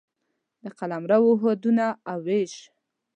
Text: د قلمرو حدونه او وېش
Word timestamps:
د 0.61 0.63
قلمرو 0.77 1.31
حدونه 1.41 1.85
او 2.11 2.17
وېش 2.25 2.53